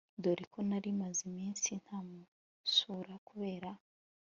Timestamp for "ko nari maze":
0.53-1.19